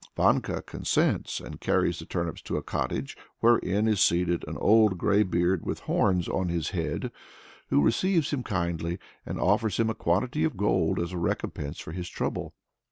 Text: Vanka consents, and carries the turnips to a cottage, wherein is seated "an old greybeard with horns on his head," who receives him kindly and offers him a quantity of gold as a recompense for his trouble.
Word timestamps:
Vanka 0.17 0.63
consents, 0.63 1.39
and 1.39 1.61
carries 1.61 1.99
the 1.99 2.07
turnips 2.07 2.41
to 2.41 2.57
a 2.57 2.63
cottage, 2.63 3.15
wherein 3.39 3.87
is 3.87 4.01
seated 4.01 4.43
"an 4.47 4.57
old 4.57 4.97
greybeard 4.97 5.63
with 5.63 5.81
horns 5.81 6.27
on 6.27 6.49
his 6.49 6.71
head," 6.71 7.11
who 7.67 7.83
receives 7.83 8.31
him 8.33 8.41
kindly 8.41 8.97
and 9.27 9.39
offers 9.39 9.77
him 9.77 9.91
a 9.91 9.93
quantity 9.93 10.43
of 10.43 10.57
gold 10.57 10.99
as 10.99 11.11
a 11.11 11.19
recompense 11.19 11.79
for 11.79 11.91
his 11.91 12.09
trouble. 12.09 12.55